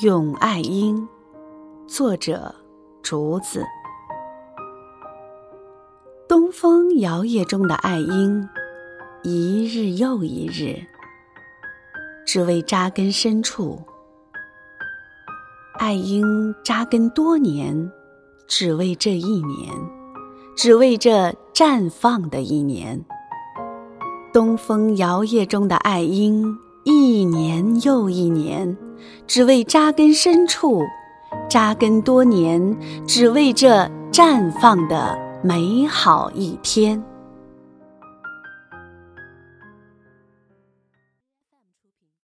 [0.04, 0.96] 《咏爱莺》
[1.86, 2.52] 作者
[3.00, 3.64] 竹子。
[6.28, 8.48] 东风摇曳中的爱莺，
[9.22, 10.82] 一日又一日，
[12.26, 13.80] 只为扎根深处。
[15.78, 17.92] 爱莺扎根多年，
[18.48, 19.72] 只为这一年，
[20.56, 23.04] 只为这绽放的一年。
[24.32, 28.76] 东风摇曳中的爱莺，一年又一年，
[29.26, 30.82] 只为扎根深处，
[31.48, 37.02] 扎根多年，只为这绽放的美好一天。